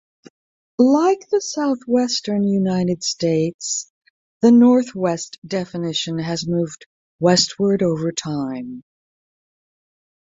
Like 0.79 1.27
the 1.29 1.39
southwestern 1.41 2.43
United 2.43 3.03
States, 3.03 3.87
the 4.41 4.51
Northwest 4.51 5.37
definition 5.45 6.17
has 6.17 6.47
moved 6.47 6.87
westward 7.19 7.83
over 7.83 8.11
time. 8.11 8.81